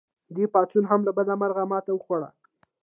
[0.35, 2.29] دې پاڅون هم له بده مرغه ماته وخوړه.